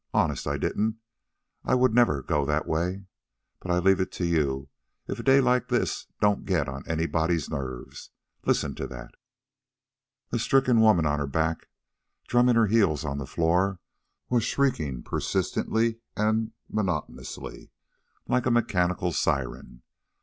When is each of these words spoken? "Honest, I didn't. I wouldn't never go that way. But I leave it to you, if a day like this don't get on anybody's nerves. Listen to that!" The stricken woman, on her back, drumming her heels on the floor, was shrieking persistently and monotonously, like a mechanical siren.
"Honest, 0.15 0.47
I 0.47 0.57
didn't. 0.57 0.95
I 1.63 1.75
wouldn't 1.75 1.95
never 1.95 2.23
go 2.23 2.43
that 2.43 2.67
way. 2.67 3.05
But 3.59 3.69
I 3.69 3.77
leave 3.77 3.99
it 3.99 4.11
to 4.13 4.25
you, 4.25 4.67
if 5.07 5.19
a 5.19 5.23
day 5.23 5.39
like 5.39 5.67
this 5.67 6.07
don't 6.19 6.43
get 6.43 6.67
on 6.67 6.81
anybody's 6.87 7.51
nerves. 7.51 8.09
Listen 8.43 8.73
to 8.73 8.87
that!" 8.87 9.13
The 10.31 10.39
stricken 10.39 10.79
woman, 10.81 11.05
on 11.05 11.19
her 11.19 11.27
back, 11.27 11.67
drumming 12.27 12.55
her 12.55 12.65
heels 12.65 13.05
on 13.05 13.19
the 13.19 13.27
floor, 13.27 13.77
was 14.27 14.43
shrieking 14.43 15.03
persistently 15.03 15.99
and 16.17 16.53
monotonously, 16.67 17.69
like 18.27 18.47
a 18.47 18.49
mechanical 18.49 19.11
siren. 19.11 19.83